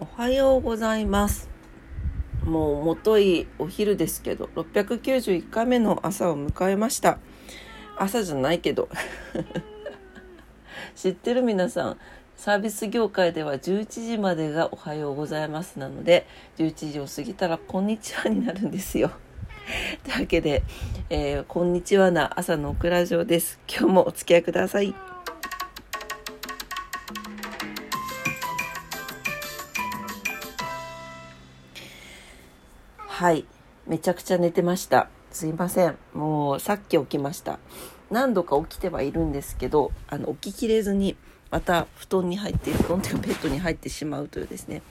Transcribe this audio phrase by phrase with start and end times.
[0.00, 1.48] おはようございます。
[2.44, 7.18] もうもといお昼ですけど691回目の朝を迎えました。
[7.96, 8.88] 朝じゃないけど。
[10.94, 11.98] 知ってる皆さん
[12.36, 16.26] サービス業界では11時までがおはようございますなので
[16.58, 19.10] 11時を過ぎたらこんにちはになるんですよ。
[20.04, 20.62] というわけで、
[21.10, 23.58] えー、こんにちはな朝のオクラジオです。
[23.68, 24.94] 今日もお付き合いください。
[33.18, 33.46] はい。
[33.88, 35.08] めちゃくちゃ寝てました。
[35.32, 35.98] すいません。
[36.14, 37.58] もうさっき起きました。
[38.12, 41.16] 何度か起きてはいるんですけどあの起ききれずに
[41.50, 44.82] また布団に入って布団というかベッドに入ってしまうというですね。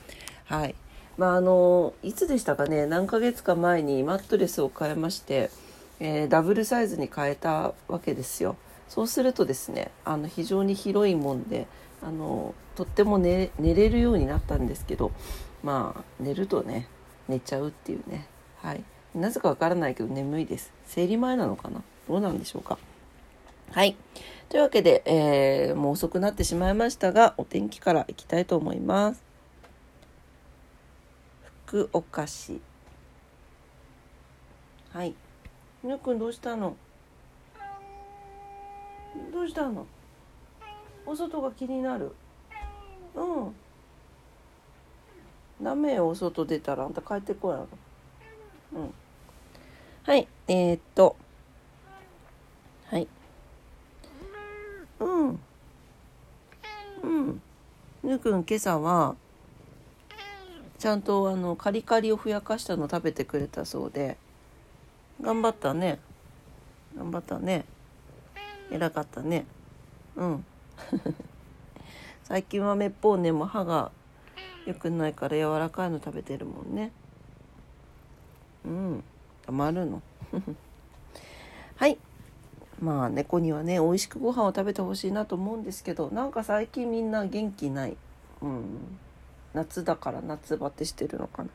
[0.43, 0.75] はい。
[1.17, 2.85] まああのいつでしたかね。
[2.85, 5.49] 何ヶ月か前にマットレスを変えまして、
[6.01, 8.57] えー、ダブルサイズに変えたわけですよ。
[8.89, 11.65] そうするとですねあの非常に広いもんで
[12.03, 15.13] あのとっても寝れるようになったんですけど
[15.63, 16.89] まあ寝るとね
[17.27, 18.27] 寝ちゃうっていうね。
[18.61, 18.83] はい。
[19.15, 20.71] なぜかわからないけど眠いです。
[20.85, 21.81] 生理前なのかな？
[22.07, 22.77] どうなんでしょうか？
[23.71, 23.97] はい。
[24.49, 29.23] というわけで、えー、もう遅くなってしまいましたがお天気からいきたいと思います。
[31.65, 32.61] 福岡市。
[34.93, 35.15] はい。
[35.83, 36.75] ぬくんどうしたの？
[39.33, 39.85] どうしたの？
[41.05, 42.13] お外が気になる。
[43.15, 43.55] うん。
[45.61, 47.67] ダメよお外出たらあんた帰ってこやろ。
[48.73, 48.93] うん。
[50.03, 51.15] はいえー、っと。
[52.85, 53.07] はい。
[54.99, 55.39] うん。
[57.03, 57.41] うん。
[58.03, 59.15] ぬくん今朝は
[60.77, 64.17] ちゃんとあのカリカリをふやかしたの食べてくれたそうで
[65.21, 65.99] 頑張ったね。
[66.95, 67.65] 頑張ったね。
[68.71, 69.45] 偉かったね。
[70.15, 70.45] うん。
[72.23, 73.91] 最近はめっぽうねも歯が
[74.67, 76.91] 良くないから柔らかいの食べてるもんね。
[78.65, 79.03] うん。
[79.47, 80.01] 余るの。
[81.77, 81.97] はい。
[82.81, 87.95] まあ猫にはね美味しくご飯を食べてほしいなと思うんですけどなんか最近みんな元気ない。
[88.41, 88.97] うん。
[89.53, 91.49] 夏だから夏バテしてるのかな。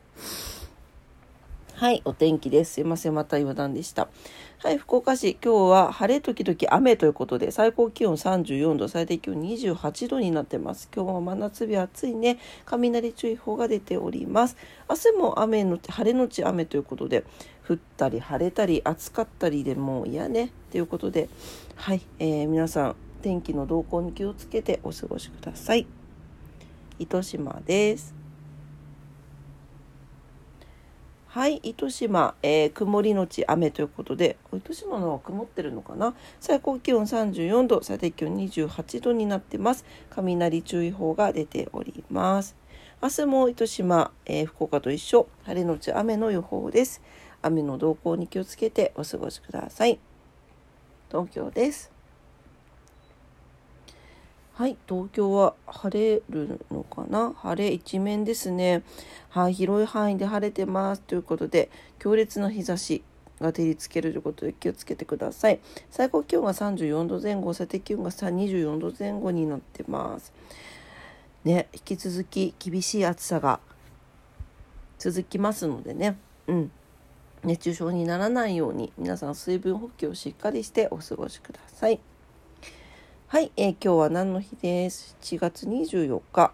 [1.83, 2.75] はい、お天気です。
[2.75, 4.07] すいません、また余談でした。
[4.59, 10.89] はい、福岡市、今日は晴れ時々雨ということで、最高気温34度、最低気温28度になってます。
[10.95, 12.39] 今日は真夏日暑いね。
[12.63, 14.55] 雷注意報が出ております。
[14.89, 17.25] 明日も雨の晴れのち雨ということで、
[17.67, 20.53] 降ったり晴れたり暑かったりでもう嫌ね。
[20.71, 21.27] ということで、
[21.75, 25.85] はい、えー、皆さん、天気の動向に気をつけてお過ごしください。
[26.97, 28.22] 糸島です。
[31.33, 36.13] はい、糸島、えー、曇りのち雨ということで、糸島のは曇ってるのかな？
[36.39, 39.83] 最高気温34度、最低気温28度になってます。
[40.11, 42.55] 雷注意報が出ております。
[43.01, 47.01] 明日も糸島、えー、福岡と一緒、晴れのち雨の予報です。
[47.41, 49.97] 雨の動向に気をつけてお過ごしください。
[51.09, 51.92] 東京です。
[54.55, 57.33] はい、東京は晴れるのかな？
[57.35, 58.83] 晴れ一面ですね。
[59.29, 61.01] はい、広い範囲で晴れてます。
[61.01, 63.03] ということで、強烈な日差し
[63.41, 65.59] が照りつけるということで気をつけてください。
[65.89, 70.31] 最高気温が34度前後、最低気温が24度前後になってます。
[71.43, 73.59] ね、引き続き厳しい暑さが
[74.99, 76.15] 続きますのでね、
[76.45, 76.71] うん、
[77.43, 81.99] 熱中症にならないように皆さん水分補給をしっかりしてお過ごしください。
[83.33, 86.51] はい、えー、今日は何の日です？7月24日。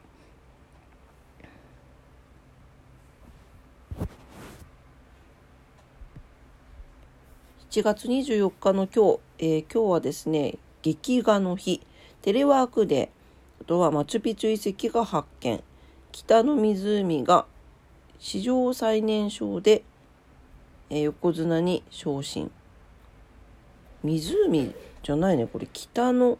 [7.69, 11.81] 7月24日の今日、えー、今日はですね、劇画の日、
[12.21, 13.11] テレワークで、
[13.59, 15.61] あとはマチュピチュ遺跡が発見、
[16.13, 17.45] 北の湖が
[18.19, 19.83] 史上最年少で、
[20.89, 22.49] えー、横綱に昇進。
[24.01, 24.73] 湖
[25.03, 26.37] じゃないね、これ北の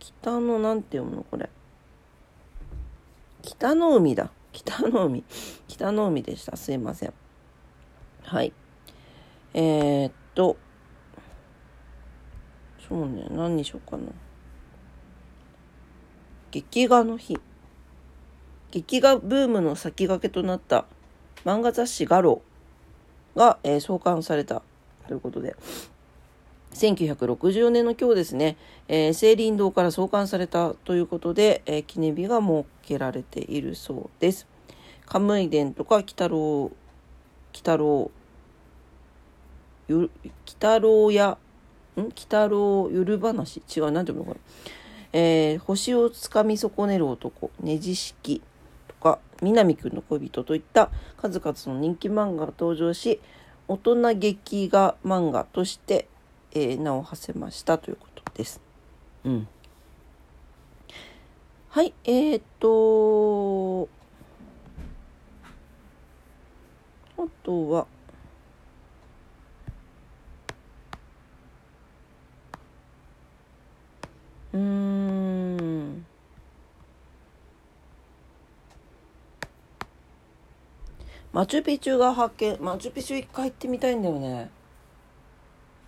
[0.00, 1.48] 北のなんて読むのこれ。
[3.42, 4.30] 北の海だ。
[4.52, 5.22] 北の海。
[5.68, 6.56] 北の海でした。
[6.56, 7.12] すいません。
[8.24, 8.52] はい。
[9.54, 10.56] えー、っと、
[12.88, 14.04] そうね、何にしようかな。
[16.50, 17.38] 劇画の日。
[18.70, 20.86] 劇画ブームの先駆けとなった
[21.44, 22.42] 漫画雑誌ガロ
[23.36, 24.62] が、えー、創刊された
[25.08, 25.56] ということで、
[26.72, 28.56] 1964年の今日ですね、
[28.88, 34.46] えー、聖林堂から創刊されたということで、えー、記念日が設けられているそうです。
[35.06, 36.72] カムイ伝とか、鬼太郎、鬼
[37.54, 38.10] 太郎、
[39.88, 40.10] 鬼
[40.46, 41.36] 太郎や、
[41.96, 42.00] ん？
[42.00, 43.60] 鬼太郎ゆる話？
[43.76, 44.40] 違う、なんていうのこれ。
[45.12, 48.40] え、星をつかみ損ねる男、ねじ式
[48.86, 53.20] とか、南くんの恋人といった数々の人気漫画が登場し、
[53.66, 56.08] 大人劇画漫画として、
[56.52, 58.60] えー、名を馳せましたということです。
[59.24, 59.48] うん。
[61.68, 63.88] はい、えー、っと、
[67.16, 67.86] あとは、
[74.52, 76.06] うーん。
[81.32, 84.50] マチュピチュが発見マチュピチュ一回行ってみたいんだよね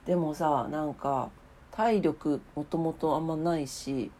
[0.06, 1.30] でもさなんか
[1.70, 4.10] 体力もともとあんまないし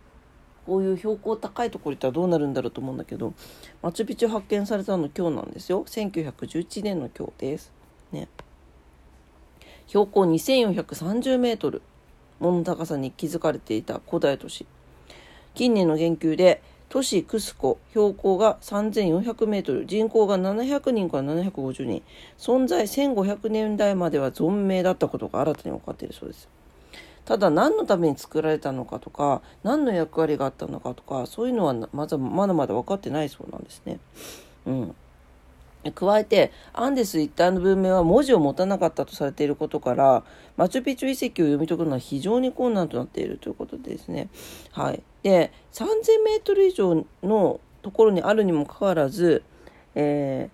[0.67, 3.35] こういう標高高いところ行ったらどうなるんだろうと思うんだけど
[3.83, 5.85] マチュピチュ発見されたの今日なんですよ。
[5.85, 7.73] 1911年の今日です。
[8.13, 8.29] ね。
[9.89, 11.83] 標高2430メートル。
[12.39, 14.67] もの高さに築かれていた古代都市。
[15.55, 16.63] 近年の研究で
[16.93, 22.03] 都市クスコ標高が3400メートル人口が700人から750人
[22.37, 26.51] 存在1500年代までは存命だったことが新たに分かっているそうです
[27.25, 33.99] ただ何のために作られたのかとか何の役割があったのかとかそういうのはまだまだまだ分かってないそうなんですね。
[34.67, 34.95] うん
[35.95, 40.23] 加えてアンデス一帯の文明は文字を持たなかったとされていることから
[40.57, 44.29] マチュピチュ遺跡を読み解くのは非常に困難となっているということですね。
[44.71, 49.43] はい、で3000メートル以上のところにあるにもかかわらず、
[49.95, 50.49] え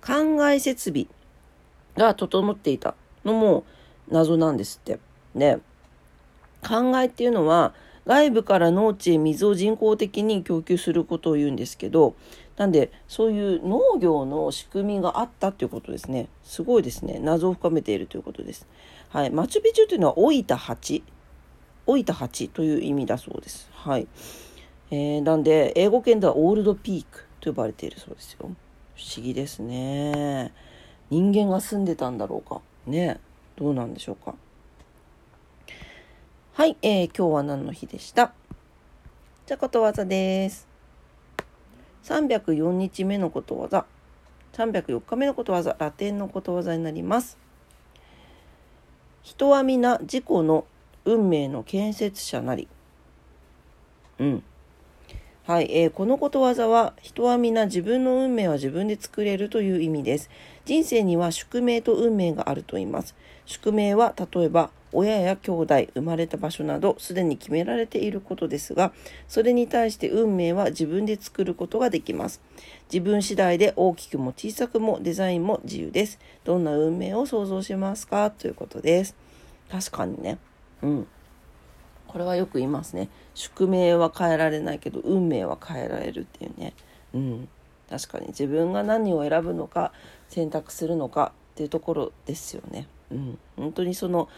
[0.00, 1.06] ー、灌漑設備
[1.96, 2.94] が整っていた
[3.24, 3.64] のも
[4.08, 4.98] 謎なんですって。
[5.34, 5.58] で、
[6.62, 7.74] 灌漑っていうのは
[8.06, 12.14] 外部から農地へ水を人工的に供給することを言うんですけど、
[12.56, 16.28] なんでそういう農業の仕組みがあったっていうことですね。
[16.42, 17.18] すごいですね。
[17.18, 18.66] 謎を深めているということです。
[19.08, 19.30] はい。
[19.30, 21.02] マチュピチュというのは老いた鉢。
[21.86, 23.68] 老いた鉢という意味だそうです。
[23.72, 24.06] はい。
[24.90, 28.38] えー、なんで英語圏ではオールドピークと呼ばれているそうですよ。
[28.40, 30.52] 不思議ですね。
[31.10, 32.60] 人間が住んでたんだろうか。
[32.86, 33.20] ね。
[33.56, 34.34] どうなんでしょうか。
[36.54, 38.32] はい、えー、今日は何の日でした？
[39.46, 40.68] じゃことわざです。
[42.04, 43.86] 304日目のことわざ。
[44.52, 45.76] 304日目のことわざ。
[45.78, 47.36] ラテンのことわざになります。
[49.22, 50.64] 人は皆自己の
[51.04, 52.68] 運命の建設者なり。
[54.18, 54.42] うん。
[55.46, 60.30] はい、えー、このことわざは人は皆自分の運命は自分で作れるという意味です。
[60.64, 63.14] 人生には宿命と運命があると言います。
[63.44, 68.92] 宿命は例えば親や兄弟、生まれた場所などすでに決められていることですが、
[69.28, 72.40] それに対して運命は自分で作ることができます。
[72.90, 76.18] 自分次第で大きくも小さくもデザインも自由です。
[76.44, 78.30] どんな運命を想像しますか？
[78.30, 79.14] ということです。
[79.68, 80.38] 確かにね。
[80.82, 81.06] うん。
[82.06, 83.08] これはよく言いますね。
[83.34, 86.74] 宿命は変えられないけど運命は変えられるっていうね。
[87.12, 87.48] うん。
[87.90, 89.92] 確かに自分が何を選ぶのか
[90.28, 92.86] 選択するのかっていうところですよね。
[93.10, 93.38] うん。
[93.56, 94.28] 本当にその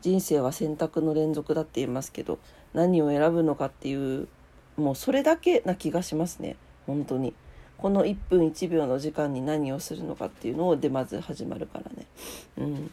[0.00, 2.38] 人生は選択の連続だって言いますけど
[2.74, 4.28] 何を選ぶのかっていう
[4.76, 6.56] もうそれだけな気がしますね。
[6.86, 7.34] 本当に。
[7.78, 12.06] この1分1秒の時間に何をするのかっていうのでまず始まるからね。
[12.58, 12.90] うん。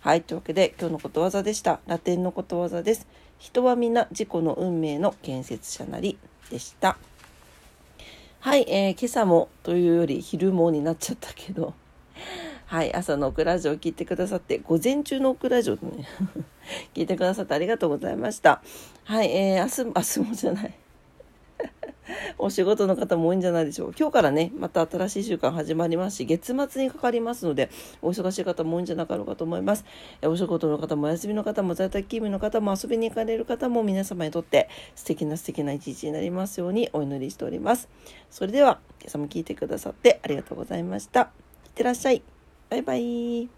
[0.00, 0.22] はい。
[0.22, 1.80] というわけで今日のことわざでした。
[1.86, 3.06] ラテンのことわざです。
[3.38, 6.18] 人は皆自己の運命の建設者なり
[6.50, 6.96] でした。
[8.40, 11.74] はい、えー、今朝もというより昼もになっちゃったけど、
[12.66, 15.80] はい、朝のオクラジオを聞いてくださって、午前中のオクラジオね、
[16.94, 18.62] 聞いてくださってありがとうございました。
[19.04, 20.74] はい、えー、明日、明日もじゃない。
[22.38, 23.96] お仕事の方も多いんじゃないでしょうか。
[23.98, 27.70] 今日からね、また新しい週間始まりますし、月末にかかりますので、
[28.02, 29.84] お忙しい方も多いんじゃなかろうかと思います。
[30.22, 37.88] お仕事の方もお休みの方も在宅勤務の方も遊びに行かれる方も皆様にとって素敵な素敵な一日になりますようにお祈りしております。
[38.30, 41.20] それでは、今朝も聞いてくださってありがとうございました。
[41.20, 41.24] い
[41.68, 42.22] ってらっしゃい。
[42.70, 43.57] バイバイ。